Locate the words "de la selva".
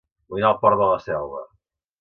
0.81-1.47